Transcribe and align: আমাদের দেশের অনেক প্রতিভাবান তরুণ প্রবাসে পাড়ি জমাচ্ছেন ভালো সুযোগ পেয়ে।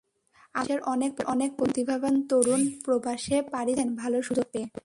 আমাদের 0.55 0.79
দেশের 0.79 1.23
অনেক 1.25 1.51
প্রতিভাবান 1.57 2.15
তরুণ 2.29 2.61
প্রবাসে 2.85 3.37
পাড়ি 3.51 3.71
জমাচ্ছেন 3.71 3.89
ভালো 3.95 4.17
সুযোগ 4.21 4.47
পেয়ে। 4.53 4.67